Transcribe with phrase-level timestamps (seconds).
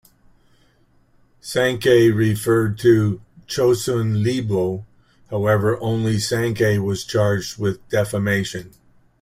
[1.43, 4.83] Sankei referred to "Chosun Ilbo",
[5.29, 8.71] however only Sankei was charged with defamation.